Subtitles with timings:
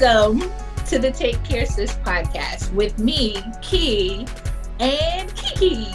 [0.00, 0.50] Welcome
[0.86, 4.26] to the Take Care Sis podcast with me, Ki,
[4.78, 5.88] and Kiki.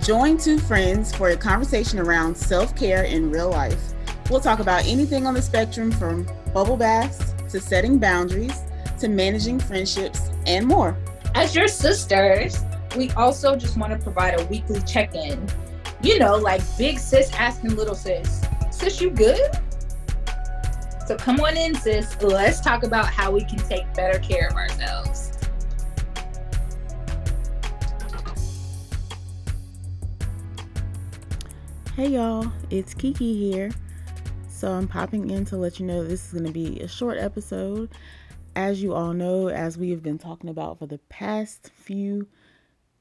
[0.00, 3.92] Join two friends for a conversation around self care in real life.
[4.30, 8.62] We'll talk about anything on the spectrum from bubble baths to setting boundaries
[9.00, 10.96] to managing friendships and more.
[11.34, 12.64] As your sisters,
[12.96, 15.46] we also just want to provide a weekly check in.
[16.00, 19.40] You know, like big sis asking little sis, Sis, you good?
[21.06, 22.20] So come on in, sis.
[22.20, 25.30] Let's talk about how we can take better care of ourselves.
[31.94, 33.70] Hey y'all, it's Kiki here.
[34.48, 37.18] So I'm popping in to let you know this is going to be a short
[37.18, 37.90] episode.
[38.56, 42.26] As you all know, as we have been talking about for the past few,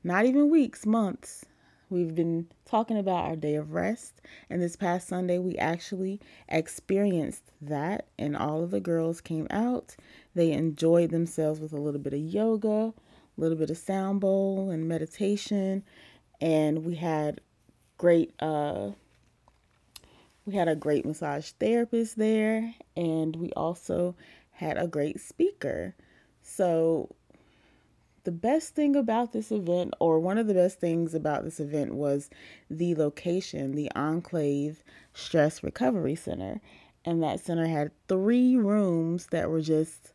[0.04, 1.44] not even weeks, months,
[1.90, 4.20] We've been talking about our day of rest,
[4.50, 6.20] and this past Sunday we actually
[6.50, 9.96] experienced that, and all of the girls came out.
[10.34, 12.94] They enjoyed themselves with a little bit of yoga, a
[13.38, 15.84] little bit of sound bowl, and meditation,
[16.42, 17.40] and we had
[17.98, 18.92] great uh
[20.46, 24.16] we had a great massage therapist there, and we also
[24.52, 25.96] had a great speaker.
[26.42, 27.16] So
[28.26, 31.96] the best thing about this event, or one of the best things about this event,
[31.96, 32.30] was
[32.70, 36.60] the location, the Enclave Stress Recovery Center.
[37.06, 40.12] And that center had three rooms that were just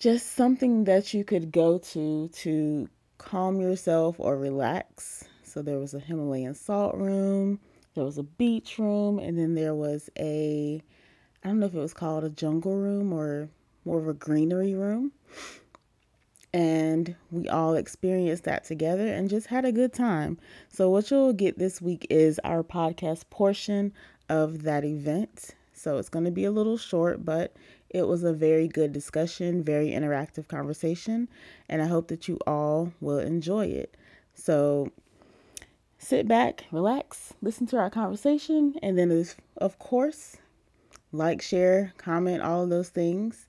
[0.00, 5.24] just something that you could go to to calm yourself or relax.
[5.44, 7.60] So there was a Himalayan salt room,
[7.94, 10.82] there was a beach room, and then there was a
[11.44, 13.48] I don't know if it was called a jungle room or
[13.84, 15.12] more of a greenery room
[16.52, 20.38] and we all experienced that together and just had a good time.
[20.68, 23.92] So, what you'll get this week is our podcast portion
[24.28, 25.54] of that event.
[25.72, 27.54] So, it's going to be a little short, but
[27.88, 31.28] it was a very good discussion, very interactive conversation,
[31.68, 33.96] and I hope that you all will enjoy it.
[34.34, 34.90] So,
[35.98, 39.24] sit back, relax, listen to our conversation, and then,
[39.56, 40.36] of course,
[41.12, 43.46] like, share, comment, all of those things.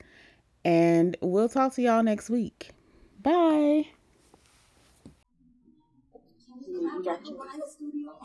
[0.63, 2.71] And we'll talk to y'all next week.
[3.23, 3.87] Bye.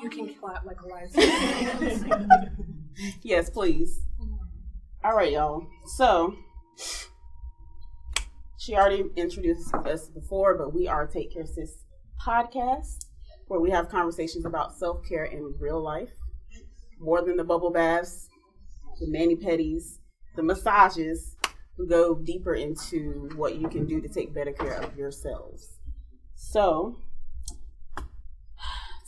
[0.01, 1.11] You can clap like a live
[3.23, 4.01] yes, please.
[5.05, 5.67] All right, y'all.
[5.97, 6.35] So,
[8.59, 11.85] she already introduced us before, but we are Take Care Sis
[12.25, 13.07] podcast,
[13.49, 16.13] where we have conversations about self care in real life,
[16.99, 18.29] more than the bubble baths,
[19.01, 19.99] the mani pedis,
[20.37, 21.36] the massages,
[21.85, 25.77] go deeper into what you can do to take better care of yourselves.
[26.35, 26.97] So,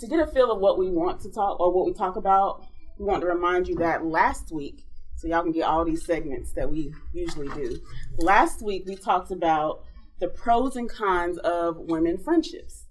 [0.01, 2.67] to get a feel of what we want to talk or what we talk about,
[2.99, 4.85] we want to remind you that last week,
[5.17, 7.81] so y'all can get all these segments that we usually do.
[8.19, 9.83] Last week, we talked about
[10.21, 12.85] the pros and cons of women friendships.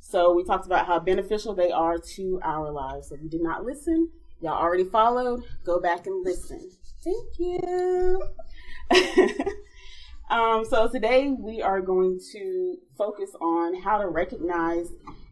[0.00, 3.12] So, we talked about how beneficial they are to our lives.
[3.12, 4.10] If you did not listen,
[4.40, 6.70] y'all already followed, go back and listen.
[7.02, 8.22] Thank you.
[10.30, 14.88] um, so today we are going to focus on how to recognize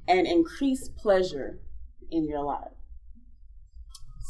[0.07, 1.61] and increase pleasure
[2.11, 2.73] in your life.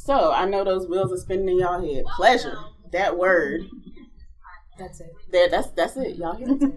[0.04, 2.04] So I know those wheels are spinning in y'all head.
[2.16, 2.58] Pleasure,
[2.92, 3.60] that word.
[4.78, 5.10] That's it.
[5.30, 6.16] There, that's that's it.
[6.16, 6.72] Y'all hear it?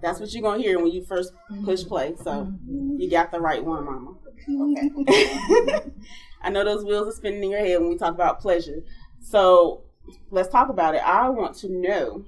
[0.00, 1.32] That's what you're gonna hear when you first
[1.64, 2.14] push play.
[2.22, 4.14] So you got the right one, Mama.
[4.48, 5.82] Okay.
[6.42, 8.82] I know those wheels are spinning in your head when we talk about pleasure.
[9.22, 9.84] So
[10.30, 11.02] let's talk about it.
[11.06, 12.24] I want to know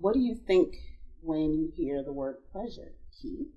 [0.00, 0.76] what do you think
[1.22, 3.48] when you hear the word pleasure, Ki?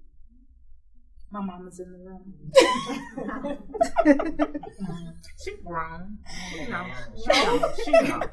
[1.32, 2.34] My mama's in the room.
[5.44, 6.20] She's grown.
[6.56, 6.85] You know,
[7.17, 7.79] she knows.
[7.84, 8.23] She knows.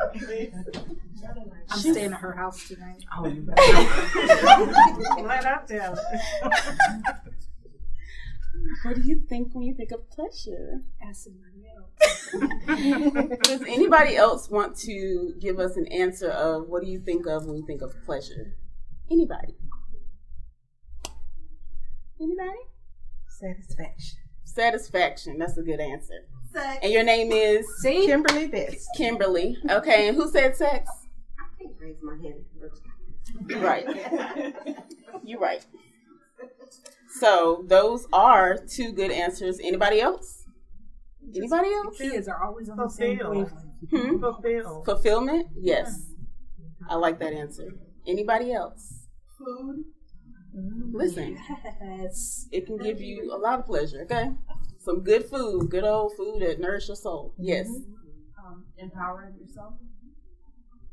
[1.70, 1.92] I'm She's...
[1.92, 3.02] staying at her house tonight.
[3.16, 3.62] Oh, you better.
[5.22, 5.94] Let her tell
[8.82, 10.82] What do you think when you think of pleasure?
[11.02, 13.40] Ask somebody else.
[13.44, 17.46] Does anybody else want to give us an answer of what do you think of
[17.46, 18.54] when you think of pleasure?
[19.10, 19.54] Anybody?
[22.20, 22.58] Anybody?
[23.28, 24.18] Satisfaction.
[24.44, 25.38] Satisfaction.
[25.38, 26.26] That's a good answer.
[26.52, 26.78] Sex.
[26.82, 28.06] And your name is See?
[28.06, 28.88] Kimberly Best.
[28.96, 29.56] Kimberly.
[29.70, 30.90] Okay, and who said sex?
[31.38, 32.44] I can't raise my hand.
[33.48, 34.54] You're right.
[35.24, 35.64] You're right.
[37.18, 39.58] So those are two good answers.
[39.60, 40.44] Anybody else?
[41.34, 41.98] Anybody else?
[41.98, 43.52] Kids are always on the same wavelength.
[43.90, 44.20] Hmm?
[44.20, 44.84] Fulfill.
[44.84, 45.48] Fulfillment?
[45.58, 46.06] Yes.
[46.88, 47.68] I like that answer.
[48.06, 49.06] Anybody else?
[49.38, 49.84] Food.
[50.92, 51.38] Listen,
[52.00, 52.48] yes.
[52.50, 54.02] it can give you a lot of pleasure.
[54.02, 54.32] Okay,
[54.80, 57.34] some good food, good old food that nourish your soul.
[57.38, 57.68] Yes.
[58.38, 59.74] Um, empowering yourself.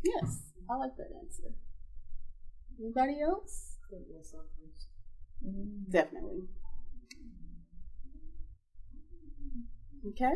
[0.04, 0.44] Yes.
[0.70, 1.56] I like that answer.
[2.80, 3.78] Anybody else?
[5.46, 5.92] Mm-hmm.
[5.92, 6.44] Definitely.
[10.10, 10.34] Okay.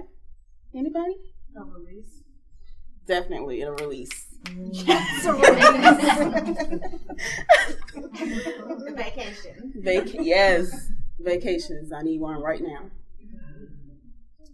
[0.75, 1.15] Anybody?
[1.55, 2.23] A release.
[3.07, 4.27] Definitely a release.
[4.43, 4.69] Mm-hmm.
[4.71, 6.81] Yes, a release.
[8.95, 9.73] Vacation.
[9.83, 10.89] Vac- yes,
[11.19, 11.91] vacations.
[11.91, 12.89] I need one right now.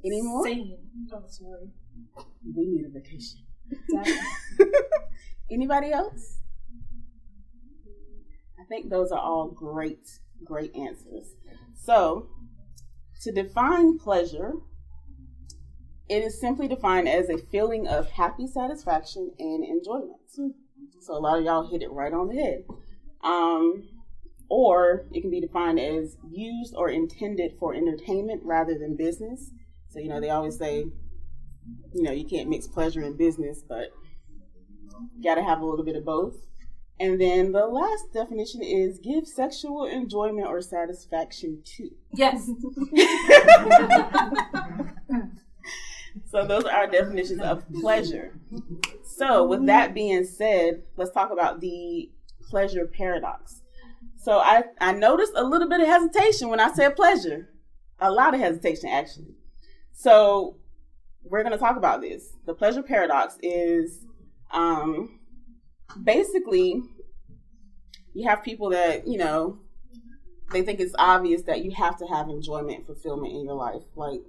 [0.05, 0.43] Any more?
[0.45, 0.77] Same.
[1.13, 1.69] Oh, sorry.
[2.55, 3.39] We need a vacation.
[5.51, 6.37] Anybody else?
[8.59, 10.07] I think those are all great,
[10.43, 11.35] great answers.
[11.75, 12.29] So,
[13.21, 14.53] to define pleasure,
[16.09, 20.21] it is simply defined as a feeling of happy satisfaction and enjoyment.
[20.99, 22.63] So, a lot of y'all hit it right on the head.
[23.23, 23.89] Um,
[24.49, 29.51] or it can be defined as used or intended for entertainment rather than business.
[29.89, 30.85] So, you know, they always say,
[31.93, 33.91] you know, you can't mix pleasure and business, but
[35.15, 36.35] you gotta have a little bit of both.
[36.99, 41.91] And then the last definition is give sexual enjoyment or satisfaction to.
[42.13, 42.49] yes.
[46.25, 48.33] So those are our definitions of pleasure.
[49.03, 52.11] So with that being said, let's talk about the
[52.49, 53.61] pleasure paradox.
[54.17, 57.49] So I, I noticed a little bit of hesitation when I said pleasure.
[57.99, 59.35] A lot of hesitation actually.
[59.93, 60.57] So
[61.23, 62.29] we're gonna talk about this.
[62.45, 64.05] The pleasure paradox is
[64.51, 65.16] um
[66.03, 66.81] basically
[68.13, 69.59] you have people that, you know,
[70.51, 73.83] they think it's obvious that you have to have enjoyment, fulfillment in your life.
[73.95, 74.21] Like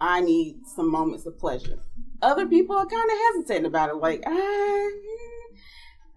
[0.00, 1.78] I need some moments of pleasure.
[2.22, 4.90] Other people are kind of hesitating about it, like, mm,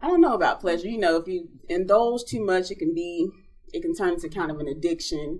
[0.01, 0.87] I don't know about pleasure.
[0.87, 3.29] You know, if you indulge too much, it can be,
[3.73, 5.39] it can turn into kind of an addiction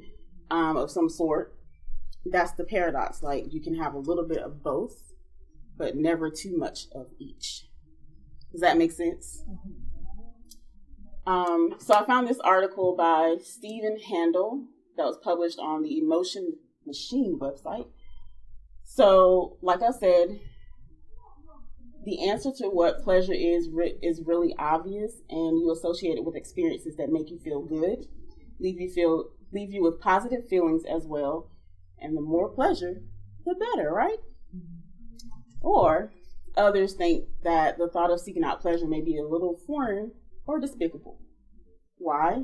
[0.51, 1.55] um, of some sort.
[2.25, 3.23] That's the paradox.
[3.23, 5.13] Like, you can have a little bit of both,
[5.77, 7.68] but never too much of each.
[8.51, 9.43] Does that make sense?
[11.25, 14.65] Um, so I found this article by Steven Handel
[14.97, 17.87] that was published on the Emotion Machine website.
[18.83, 20.39] So, like I said,
[22.03, 26.35] the answer to what pleasure is re- is really obvious, and you associate it with
[26.35, 28.07] experiences that make you feel good,
[28.59, 31.51] leave you feel leave you with positive feelings as well,
[31.99, 33.03] and the more pleasure,
[33.45, 34.17] the better, right?
[35.61, 36.11] Or
[36.59, 40.11] others think that the thought of seeking out pleasure may be a little foreign
[40.45, 41.19] or despicable.
[41.97, 42.43] Why?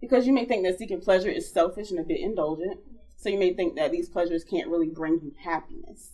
[0.00, 2.80] Because you may think that seeking pleasure is selfish and a bit indulgent.
[3.16, 6.12] So you may think that these pleasures can't really bring you happiness.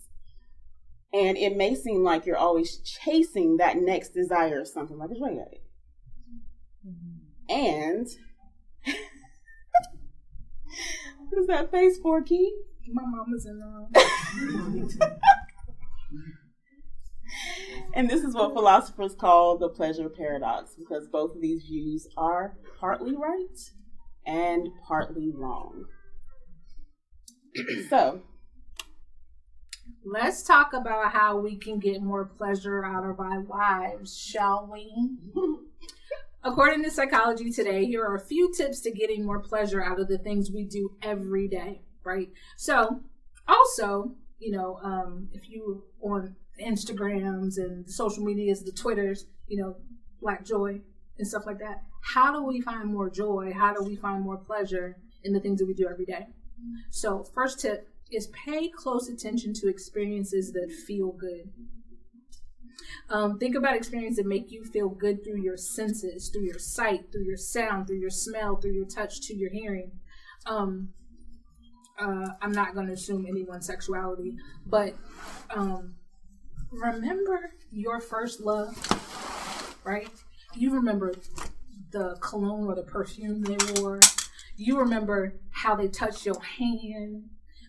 [1.13, 5.17] And it may seem like you're always chasing that next desire or something like a
[5.17, 5.61] drug addict.
[7.47, 8.07] And
[11.29, 12.53] what is that face for, Ki?
[12.91, 13.89] My mama's in the room.
[15.01, 15.11] Um,
[17.95, 22.57] And this is what philosophers call the pleasure paradox because both of these views are
[22.77, 23.71] partly right
[24.25, 25.85] and partly wrong.
[27.89, 28.21] so,
[30.03, 35.17] Let's talk about how we can get more pleasure out of our lives, shall we?
[36.43, 40.07] According to Psychology Today, here are a few tips to getting more pleasure out of
[40.07, 42.29] the things we do every day, right?
[42.55, 43.01] So,
[43.47, 49.75] also, you know, um, if you on Instagrams and social medias, the Twitters, you know,
[50.21, 50.81] Black Joy
[51.17, 53.51] and stuff like that, how do we find more joy?
[53.53, 56.27] How do we find more pleasure in the things that we do every day?
[56.89, 61.51] So, first tip is pay close attention to experiences that feel good.
[63.09, 67.11] Um, think about experiences that make you feel good through your senses, through your sight,
[67.11, 69.91] through your sound, through your smell, through your touch, to your hearing.
[70.45, 70.89] Um,
[71.99, 74.35] uh, I'm not going to assume anyone's sexuality,
[74.65, 74.95] but
[75.49, 75.95] um,
[76.79, 78.75] remember your first love,
[79.83, 80.09] right?
[80.55, 81.13] You remember
[81.91, 83.99] the cologne or the perfume they wore.
[84.57, 87.25] You remember how they touched your hand.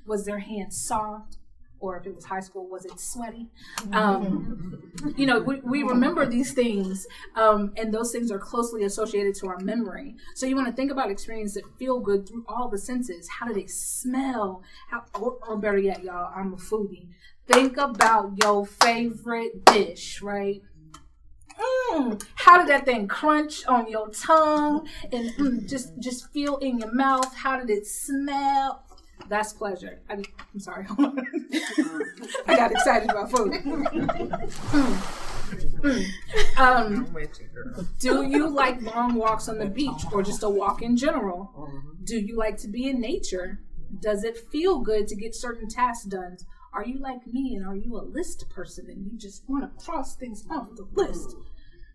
[0.06, 1.38] Was their hand soft?
[1.78, 3.48] Or if it was high school, was it sweaty?
[3.92, 9.34] Um, you know, we, we remember these things, um, and those things are closely associated
[9.36, 10.14] to our memory.
[10.34, 13.28] So you want to think about experiences that feel good through all the senses.
[13.28, 14.62] How do they smell?
[14.88, 17.08] How, or, or better yet, y'all, I'm a foodie.
[17.46, 20.62] Think about your favorite dish, right?
[21.92, 26.78] Mm, how did that thing crunch on your tongue and mm, just just feel in
[26.78, 27.34] your mouth?
[27.34, 28.84] How did it smell?
[29.28, 30.00] That's pleasure.
[30.10, 30.24] I, am
[30.58, 30.86] sorry.
[32.46, 33.52] I got excited about food.
[35.46, 36.58] Mm, mm.
[36.58, 37.06] Um,
[38.00, 41.70] do you like long walks on the beach or just a walk in general?
[42.02, 43.60] Do you like to be in nature?
[44.00, 46.38] Does it feel good to get certain tasks done?
[46.76, 49.84] Are you like me and are you a list person and you just want to
[49.84, 51.34] cross things off the list?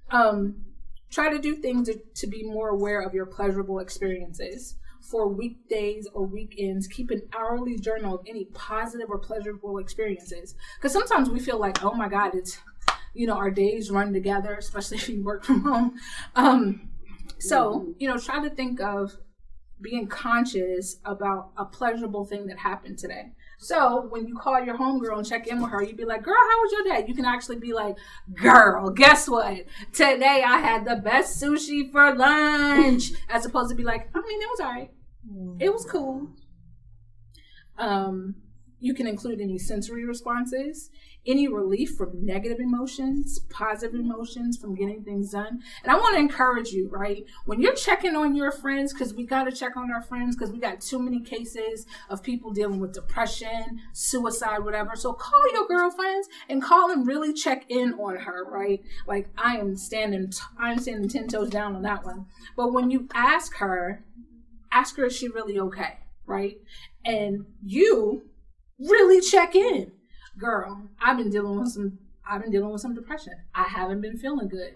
[0.09, 0.65] Um,
[1.11, 4.75] try to do things to, to be more aware of your pleasurable experiences.
[5.11, 10.55] For weekdays or weekends, keep an hourly journal of any positive or pleasurable experiences.
[10.77, 12.57] Because sometimes we feel like, oh my God, it's,
[13.13, 16.00] you know, our days run together, especially if you work from home.
[16.35, 16.89] Um,
[17.38, 19.15] so, you know, try to think of
[19.79, 23.31] being conscious about a pleasurable thing that happened today.
[23.63, 26.34] So when you call your homegirl and check in with her, you'd be like, girl,
[26.34, 27.06] how was your day?
[27.08, 27.96] You can actually be like,
[28.34, 29.65] girl, guess what?
[29.94, 33.12] Today I had the best sushi for lunch.
[33.30, 34.91] As opposed to be like, I mean, it was all right.
[35.60, 36.30] It was cool.
[37.77, 38.34] Um,
[38.81, 40.89] you can include any sensory responses,
[41.27, 45.61] any relief from negative emotions, positive emotions from getting things done.
[45.83, 47.23] And I want to encourage you, right?
[47.45, 50.51] When you're checking on your friends, because we got to check on our friends because
[50.51, 54.95] we got too many cases of people dealing with depression, suicide, whatever.
[54.95, 58.81] So call your girlfriends and call and really check in on her, right?
[59.07, 62.25] Like I am standing, I'm standing 10 toes down on that one.
[62.57, 64.03] But when you ask her,
[64.71, 66.00] ask her, is she really okay?
[66.25, 66.57] Right?
[67.05, 68.23] And you
[68.81, 69.91] really check in.
[70.38, 73.33] Girl, I've been dealing with some I've been dealing with some depression.
[73.53, 74.73] I haven't been feeling good.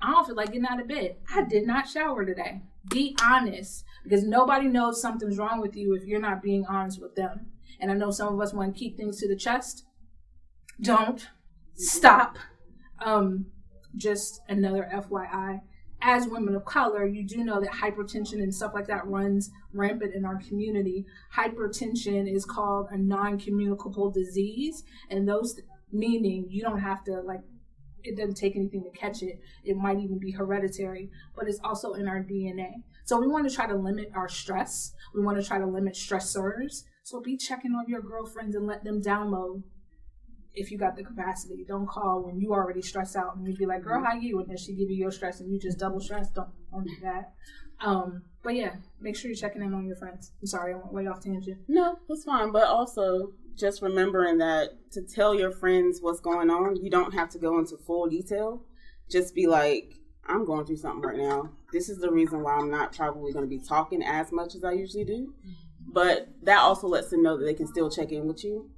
[0.00, 1.16] I don't feel like getting out of bed.
[1.34, 2.62] I did not shower today.
[2.88, 7.14] Be honest because nobody knows something's wrong with you if you're not being honest with
[7.16, 7.46] them.
[7.80, 9.84] And I know some of us want to keep things to the chest.
[10.80, 11.28] Don't
[11.74, 12.38] stop.
[13.04, 13.46] Um,
[13.96, 15.60] just another FYI
[16.02, 20.14] as women of color, you do know that hypertension and stuff like that runs rampant
[20.14, 21.06] in our community.
[21.34, 25.58] Hypertension is called a non communicable disease, and those
[25.92, 27.40] meaning you don't have to like
[28.06, 29.40] it doesn't take anything to catch it.
[29.64, 32.70] It might even be hereditary, but it's also in our DNA.
[33.04, 34.92] So we want to try to limit our stress.
[35.14, 36.84] We want to try to limit stressors.
[37.02, 39.62] So be checking on your girlfriends and let them download
[40.56, 41.64] if you got the capacity.
[41.68, 44.48] Don't call when you already stressed out and you'd be like, "Girl, how you?" And
[44.48, 46.30] then she give you your stress and you just double stress.
[46.30, 47.34] Don't don't do that.
[47.80, 50.32] Um, but yeah, make sure you're checking in on your friends.
[50.40, 51.58] I'm sorry, I went way off tangent.
[51.68, 52.50] No, that's fine.
[52.50, 57.28] But also just remembering that to tell your friends what's going on, you don't have
[57.30, 58.62] to go into full detail.
[59.10, 59.94] Just be like,
[60.26, 61.50] I'm going through something right now.
[61.72, 64.64] This is the reason why I'm not probably going to be talking as much as
[64.64, 65.34] I usually do.
[65.86, 68.70] But that also lets them know that they can still check in with you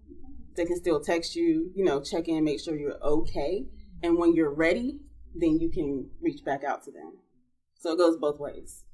[0.59, 3.65] they can still text you, you know, check in, make sure you're okay.
[4.03, 4.99] And when you're ready,
[5.35, 7.15] then you can reach back out to them.
[7.79, 8.85] So it goes both ways.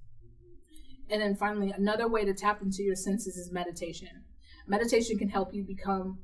[1.10, 4.24] And then finally, another way to tap into your senses is meditation.
[4.66, 6.18] Meditation can help you become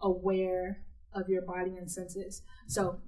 [0.00, 0.82] aware
[1.12, 2.42] of your body and senses.
[2.66, 3.00] So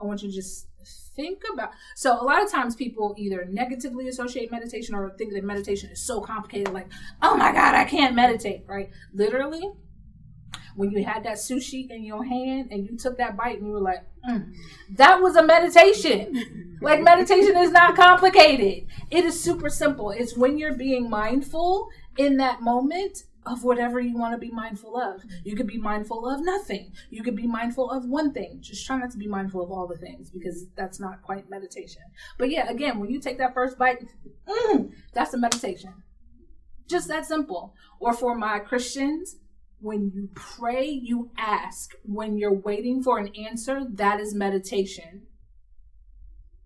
[0.00, 0.68] I want you to just
[1.14, 1.70] think about.
[1.96, 6.04] So a lot of times people either negatively associate meditation or think that meditation is
[6.04, 6.88] so complicated, like,
[7.22, 8.90] oh my God, I can't meditate, right?
[9.12, 9.72] Literally,
[10.76, 13.72] when you had that sushi in your hand and you took that bite and you
[13.72, 14.52] were like, mm,
[14.90, 16.78] that was a meditation.
[16.80, 18.86] like meditation is not complicated.
[19.10, 20.10] It is super simple.
[20.10, 24.96] It's when you're being mindful in that moment of whatever you want to be mindful
[24.96, 25.22] of.
[25.44, 26.92] You could be mindful of nothing.
[27.10, 28.58] You could be mindful of one thing.
[28.60, 32.02] Just try not to be mindful of all the things because that's not quite meditation.
[32.38, 34.06] But yeah, again, when you take that first bite,
[34.48, 35.92] mm, that's a meditation.
[36.88, 37.74] Just that simple.
[38.00, 39.36] Or for my Christians,
[39.84, 41.92] when you pray, you ask.
[42.04, 45.26] When you're waiting for an answer, that is meditation.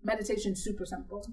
[0.01, 1.27] Meditation is super simple.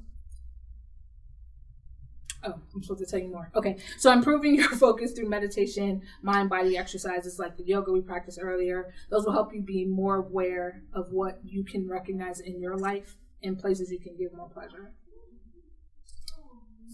[2.42, 3.52] Oh, I'm supposed to tell you more.
[3.54, 8.40] Okay, so improving your focus through meditation, mind body exercises like the yoga we practiced
[8.42, 12.76] earlier, those will help you be more aware of what you can recognize in your
[12.76, 14.92] life and places you can give more pleasure.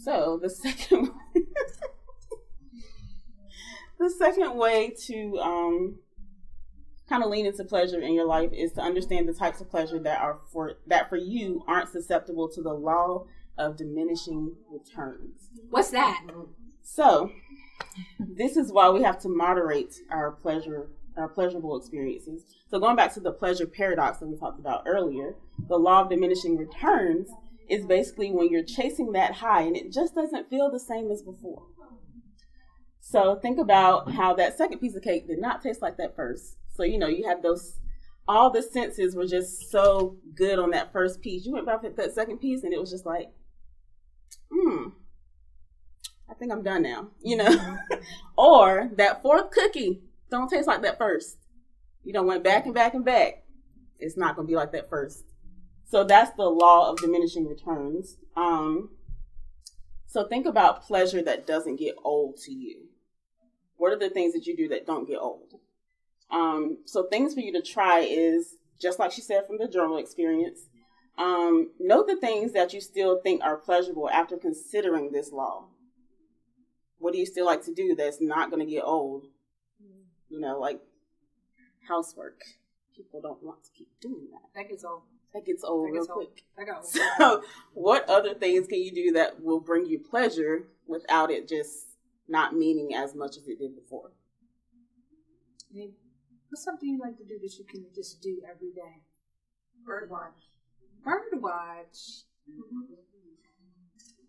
[0.02, 1.46] So, the second the
[4.22, 5.98] second way to um,
[7.08, 9.98] kind of lean into pleasure in your life is to understand the types of pleasure
[9.98, 13.26] that are for that for you aren't susceptible to the law
[13.58, 15.50] of diminishing returns.
[15.70, 16.24] What's that?
[16.82, 17.30] So,
[18.18, 22.44] this is why we have to moderate our pleasure our pleasurable experiences.
[22.68, 25.34] So going back to the pleasure paradox that we talked about earlier,
[25.68, 27.28] the law of diminishing returns
[27.68, 31.22] is basically when you're chasing that high and it just doesn't feel the same as
[31.22, 31.64] before.
[33.04, 36.56] So think about how that second piece of cake did not taste like that first.
[36.70, 37.78] So you know you had those,
[38.28, 41.44] all the senses were just so good on that first piece.
[41.44, 43.32] You went back to that second piece and it was just like,
[44.50, 44.90] hmm,
[46.30, 47.08] I think I'm done now.
[47.20, 47.78] You know,
[48.38, 51.38] or that fourth cookie don't taste like that first.
[52.04, 53.42] You know, went back and back and back.
[53.98, 55.24] It's not gonna be like that first.
[55.84, 58.16] So that's the law of diminishing returns.
[58.36, 58.90] Um,
[60.06, 62.91] so think about pleasure that doesn't get old to you.
[63.82, 65.54] What are the things that you do that don't get old?
[66.30, 69.96] Um, so things for you to try is just like she said from the journal
[69.96, 70.60] experience.
[71.18, 75.64] Um, note the things that you still think are pleasurable after considering this law.
[77.00, 79.24] What do you still like to do that's not going to get old?
[80.28, 80.78] You know, like
[81.88, 82.40] housework.
[82.96, 84.42] People don't want to keep doing that.
[84.54, 85.02] That gets old.
[85.34, 86.28] That gets old That real old.
[86.28, 86.44] quick.
[86.56, 86.86] That got old.
[86.86, 87.42] So,
[87.74, 91.88] what other things can you do that will bring you pleasure without it just
[92.28, 94.12] not meaning as much as it did before?
[95.70, 95.92] I mean,
[96.52, 99.00] What's something you like to do that you can just do every day?
[99.86, 100.36] Bird watch.
[101.02, 102.28] Bird watch.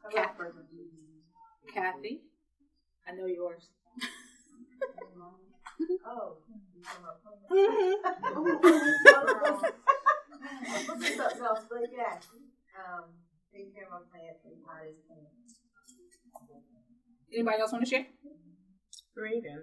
[0.08, 0.28] I Cat.
[0.28, 1.74] love bird watch.
[1.74, 2.22] Kathy,
[3.06, 3.68] I know yours.
[6.06, 6.38] Oh.
[10.86, 12.28] What's this up, no, split gas.
[12.78, 13.04] Um,
[13.52, 15.43] taking care of my plants and potted plants.
[17.34, 18.06] Anybody else want to share?
[19.16, 19.62] Reading.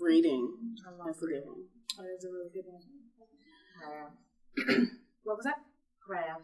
[0.00, 0.56] Reading.
[0.86, 1.64] I love That's a good one.
[1.98, 2.82] Oh, that's a really good one.
[3.78, 4.90] Crafts.
[5.24, 5.56] What was that?
[6.06, 6.42] Craft.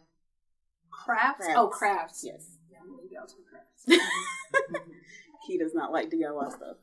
[0.91, 1.45] Crafts?
[1.45, 1.55] Crafts.
[1.55, 2.25] Oh, crafts.
[2.25, 2.57] Yes.
[2.73, 4.83] Yeah, I'm gonna leave y'all to crafts.
[5.47, 6.77] Ki does not like DIY stuff.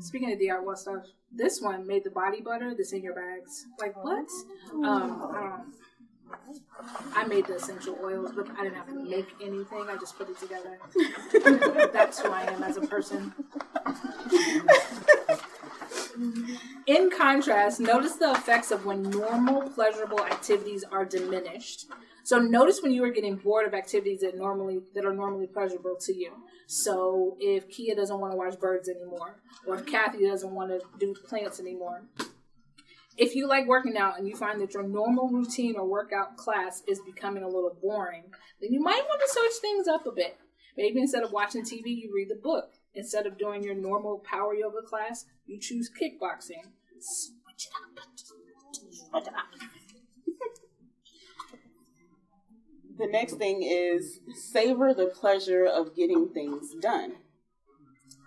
[0.00, 3.66] Speaking of DIY stuff, this one made the body butter that's in your bags.
[3.78, 4.26] Like what?
[4.72, 5.74] Um, I don't.
[7.14, 9.86] I made the essential oils, but I didn't have to make anything.
[9.88, 10.78] I just put it together.
[11.92, 13.34] That's who I am as a person.
[16.86, 21.86] In contrast, notice the effects of when normal pleasurable activities are diminished.
[22.24, 25.96] So notice when you are getting bored of activities that normally that are normally pleasurable
[26.00, 26.32] to you.
[26.66, 30.80] So if Kia doesn't want to watch birds anymore, or if Kathy doesn't want to
[30.98, 32.02] do plants anymore.
[33.18, 36.84] If you like working out and you find that your normal routine or workout class
[36.86, 38.22] is becoming a little boring,
[38.60, 40.38] then you might want to switch things up a bit.
[40.76, 42.74] Maybe instead of watching TV, you read the book.
[42.94, 46.62] Instead of doing your normal power yoga class, you choose kickboxing.
[47.00, 48.08] Switch it up.
[48.92, 49.46] Switch it up.
[52.98, 57.14] The next thing is savor the pleasure of getting things done.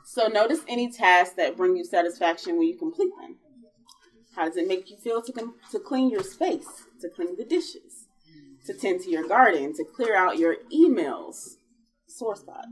[0.06, 3.38] So notice any tasks that bring you satisfaction when you complete them.
[4.36, 6.68] How does it make you feel to com- to clean your space,
[7.02, 8.08] to clean the dishes,
[8.66, 11.58] to tend to your garden, to clear out your emails?
[12.08, 12.66] Sore spot.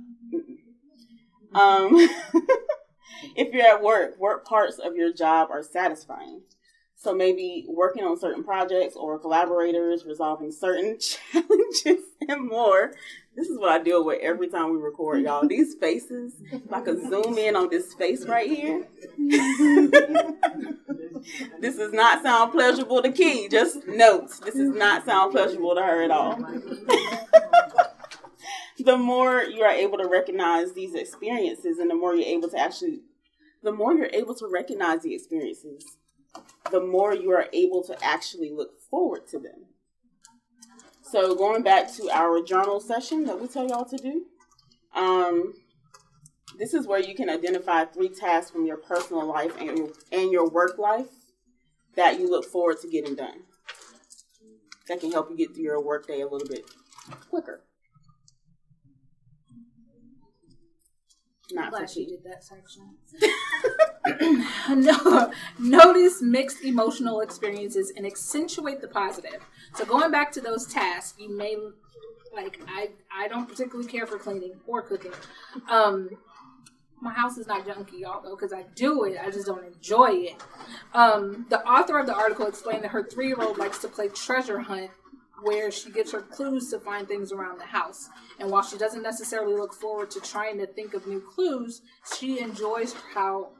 [1.53, 1.89] Um,
[3.35, 6.41] if you're at work, work parts of your job are satisfying.
[6.95, 12.93] So maybe working on certain projects or collaborators, resolving certain challenges and more.
[13.39, 15.47] This is what I deal with every time we record, y'all.
[15.47, 18.85] These faces, if I could zoom in on this face right here.
[21.61, 23.47] this does not sound pleasurable to Ki.
[23.47, 24.39] Just notes.
[24.39, 26.35] This does not sound pleasurable to her at all.
[28.77, 32.59] the more you are able to recognize these experiences and the more you're able to
[32.59, 32.99] actually
[33.63, 35.85] the more you're able to recognize the experiences
[36.71, 39.68] the more you are able to actually look forward to them.
[41.11, 44.25] So going back to our journal session that we tell y'all to do,
[44.93, 45.53] um,
[46.59, 50.31] this is where you can identify three tasks from your personal life and your, and
[50.31, 51.07] your work life
[51.95, 53.39] that you look forward to getting done.
[54.87, 56.65] That can help you get through your workday a little bit
[57.29, 57.61] quicker.
[61.51, 62.95] Not for Glad she did that section.
[64.75, 69.45] no, notice mixed emotional experiences and accentuate the positive.
[69.75, 71.57] So going back to those tasks, you may
[72.33, 75.13] like I I don't particularly care for cleaning or cooking.
[75.69, 76.09] Um
[77.01, 79.17] my house is not junky, y'all, though, because I do it.
[79.23, 80.35] I just don't enjoy it.
[80.93, 84.09] Um, the author of the article explained that her three year old likes to play
[84.09, 84.91] treasure hunt,
[85.43, 88.09] where she gets her clues to find things around the house.
[88.39, 91.81] And while she doesn't necessarily look forward to trying to think of new clues,
[92.17, 93.51] she enjoys how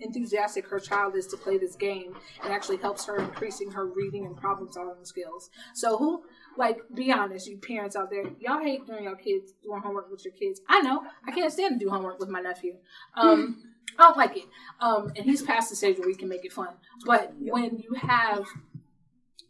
[0.00, 4.26] enthusiastic her child is to play this game and actually helps her increasing her reading
[4.26, 5.50] and problem solving skills.
[5.74, 6.22] So who
[6.56, 10.24] like be honest, you parents out there, y'all hate doing your kids doing homework with
[10.24, 10.60] your kids.
[10.68, 11.02] I know.
[11.26, 12.76] I can't stand to do homework with my nephew.
[13.16, 13.64] Um
[13.98, 14.44] I don't like it.
[14.80, 16.74] Um and he's past the stage where we can make it fun.
[17.04, 18.44] But when you have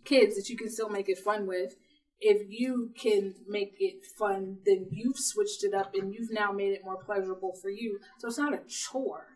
[0.09, 1.75] kids that you can still make it fun with,
[2.21, 6.73] if you can make it fun, then you've switched it up and you've now made
[6.73, 8.01] it more pleasurable for you.
[8.18, 9.27] So it's not a chore.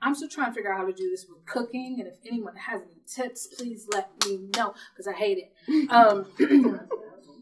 [0.00, 2.56] I'm still trying to figure out how to do this with cooking, and if anyone
[2.56, 5.88] has any tips, please let me know because I hate it.
[5.90, 6.26] Um,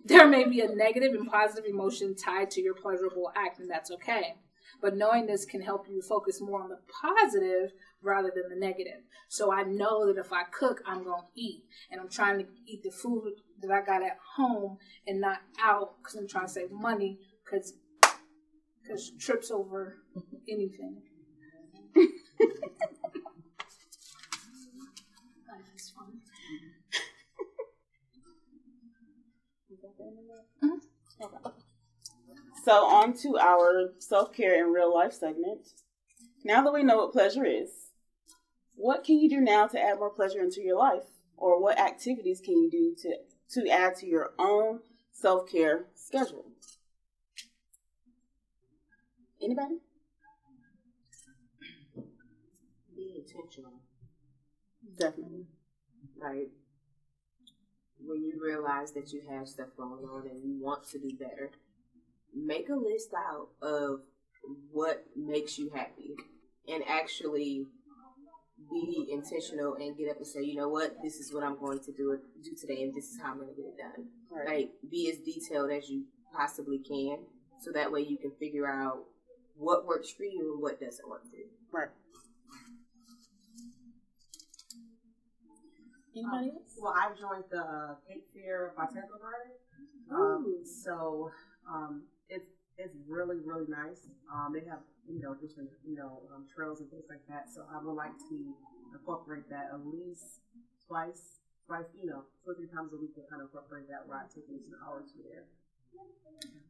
[0.04, 3.90] there may be a negative and positive emotion tied to your pleasurable act, and that's
[3.90, 4.36] okay.
[4.82, 7.70] But knowing this can help you focus more on the positive
[8.02, 9.04] rather than the negative.
[9.28, 12.46] So I know that if I cook, I'm going to eat, and I'm trying to
[12.66, 16.52] eat the food that I got at home and not out because I'm trying to
[16.52, 17.74] save money because
[18.82, 19.98] because trips over
[20.48, 21.02] anything.
[21.94, 22.08] Life
[25.76, 25.92] is.
[30.62, 31.24] Mm-hmm.
[31.24, 31.61] Okay.
[32.64, 35.66] So on to our self care in real life segment.
[36.44, 37.70] Now that we know what pleasure is,
[38.76, 41.04] what can you do now to add more pleasure into your life?
[41.36, 44.80] Or what activities can you do to, to add to your own
[45.12, 46.44] self care schedule?
[49.42, 49.78] Anybody?
[52.94, 53.72] Be intentional.
[54.96, 55.46] Definitely.
[56.20, 56.50] Like
[58.04, 61.50] when you realize that you have stuff going on and you want to do better,
[62.34, 64.00] make a list out of
[64.70, 66.14] what makes you happy
[66.68, 67.66] and actually
[68.70, 71.80] be intentional and get up and say, you know what, this is what I'm going
[71.80, 74.06] to do do today, and this is how I'm going to get it done.
[74.30, 74.48] Right.
[74.48, 77.18] Like, be as detailed as you possibly can,
[77.60, 79.04] so that way you can figure out
[79.56, 81.46] what works for you and what doesn't work for you.
[81.72, 81.88] Right.
[86.14, 86.76] Anybody else?
[86.78, 89.52] Well, I joined the Cape Fear Botanical Garden.
[90.10, 91.30] Um, so
[91.68, 94.08] um, it's it's really really nice.
[94.32, 97.48] Um, they have you know different you know um, trails and things like that.
[97.52, 98.36] So I would like to
[98.92, 100.42] incorporate that at least
[100.86, 104.06] twice, twice you know two or three times a week to kind of incorporate that
[104.06, 105.44] where I take at an hour to there.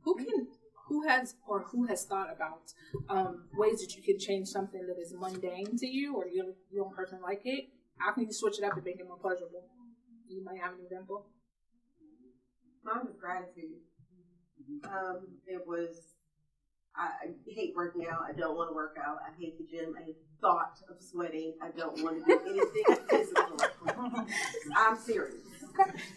[0.02, 0.48] Who can
[0.88, 2.72] who has or who has thought about
[3.08, 6.56] um, ways that you can change something that is mundane to you or you don't,
[6.70, 7.68] you don't personally like it?
[7.96, 9.64] How can you switch it up and make it more pleasurable?
[10.28, 11.26] You might have an example.
[12.84, 13.78] Mine was gratitude.
[14.84, 15.96] Um, it was.
[16.94, 18.20] I, I hate working out.
[18.28, 19.16] I don't want to work out.
[19.26, 19.94] I hate the gym.
[19.98, 21.54] I hate the thought of sweating.
[21.62, 23.56] I don't want to do anything physical.
[24.76, 25.40] I'm serious.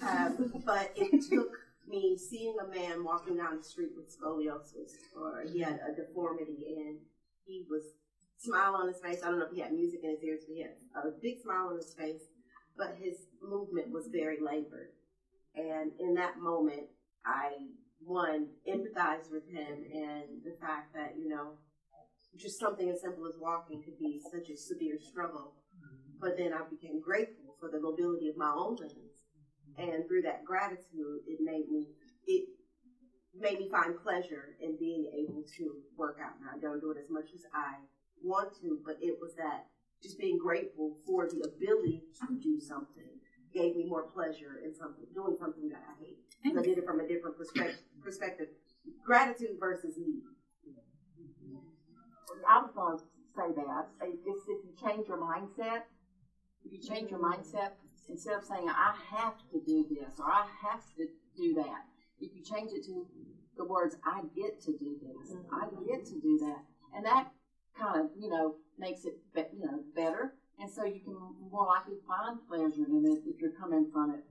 [0.01, 1.51] Um, but it took
[1.87, 6.75] me seeing a man walking down the street with scoliosis, or he had a deformity,
[6.77, 6.97] and
[7.45, 7.83] he was
[8.37, 9.21] smile on his face.
[9.23, 11.41] I don't know if he had music in his ears, but he had a big
[11.41, 12.23] smile on his face.
[12.77, 14.89] But his movement was very labored.
[15.55, 16.87] And in that moment,
[17.25, 17.53] I,
[18.05, 21.57] one, empathized with him and the fact that, you know,
[22.37, 25.53] just something as simple as walking could be such a severe struggle.
[25.77, 26.19] Mm-hmm.
[26.21, 28.93] But then I became grateful for the mobility of my own limbs.
[28.93, 29.89] Mm-hmm.
[29.89, 31.87] And through that gratitude, it made me,
[32.27, 32.49] it
[33.37, 36.35] made me find pleasure in being able to work out.
[36.41, 37.79] Now, I don't do it as much as I
[38.21, 39.67] want to, but it was that
[40.03, 43.14] just being grateful for the ability to do something
[43.55, 46.19] gave me more pleasure in something doing something that I hate.
[46.43, 47.79] 'Cause I did it from a different perspective.
[48.03, 48.49] Perspective,
[49.03, 50.21] gratitude versus need.
[52.47, 53.03] I was going to
[53.35, 53.87] say that.
[54.01, 55.83] It's if you change your mindset,
[56.63, 57.41] if you change your mm-hmm.
[57.41, 57.71] mindset,
[58.09, 61.85] instead of saying, I have to do this or I have to do that,
[62.19, 63.07] if you change it to
[63.57, 65.85] the words, I get to do this, I mm-hmm.
[65.85, 66.63] get to do that.
[66.95, 67.31] And that
[67.77, 70.35] kind of, you know, makes it, be, you know, better.
[70.59, 71.15] And so you can
[71.51, 74.23] more likely find pleasure in it if you're coming from it,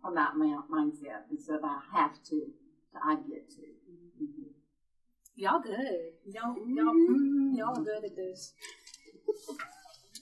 [0.00, 2.46] from that ma- mindset instead of I have to,
[2.92, 3.62] to I get to.
[4.22, 4.52] Mm-hmm.
[5.36, 6.12] Y'all good.
[6.26, 8.52] Y'all, y'all, mm, y'all are good at this.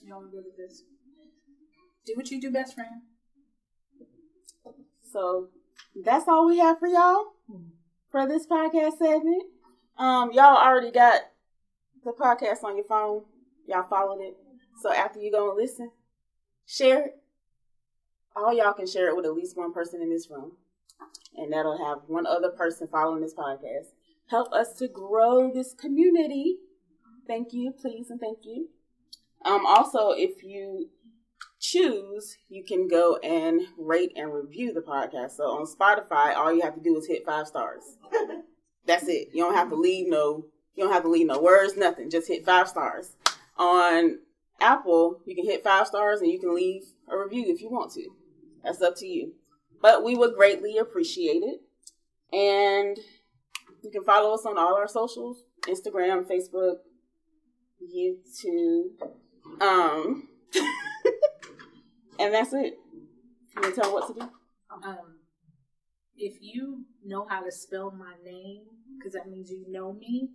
[0.03, 0.83] Y'all are good at this.
[2.05, 3.01] Do what you do best, friend.
[5.11, 5.49] So
[5.95, 7.33] that's all we have for y'all
[8.09, 9.43] for this podcast segment.
[9.97, 11.21] Um, y'all already got
[12.03, 13.23] the podcast on your phone.
[13.67, 14.37] Y'all followed it.
[14.81, 15.91] So after you go and listen,
[16.65, 17.15] share it.
[18.35, 20.53] All y'all can share it with at least one person in this room.
[21.35, 23.87] And that'll have one other person following this podcast.
[24.29, 26.57] Help us to grow this community.
[27.27, 28.69] Thank you, please, and thank you.
[29.43, 30.89] Um, also, if you
[31.59, 35.31] choose, you can go and rate and review the podcast.
[35.31, 37.83] So on Spotify, all you have to do is hit five stars.
[38.85, 39.29] That's it.
[39.33, 42.09] You don't have to leave no you don't have to leave no words, nothing.
[42.09, 43.13] Just hit five stars.
[43.57, 44.19] On
[44.61, 47.91] Apple, you can hit five stars and you can leave a review if you want
[47.93, 48.07] to.
[48.63, 49.33] That's up to you.
[49.81, 51.61] But we would greatly appreciate it.
[52.33, 52.97] And
[53.83, 56.77] you can follow us on all our socials Instagram, Facebook,
[57.81, 58.91] YouTube.
[59.59, 60.27] Um,
[62.19, 62.77] and that's it.
[63.55, 64.29] You can tell them what to do?
[64.83, 65.19] Um,
[66.15, 68.63] if you know how to spell my name,
[69.01, 70.29] because that means you know me,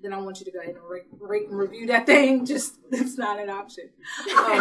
[0.00, 2.46] then I want you to go ahead and rate, rate and review that thing.
[2.52, 3.88] Just it's not an option.
[4.36, 4.60] Um,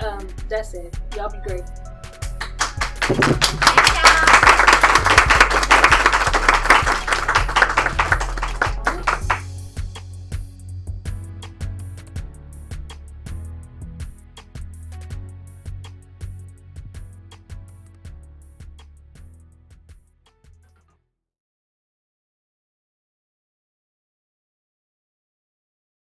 [0.20, 0.98] um, that's it.
[1.16, 1.62] Y'all be great.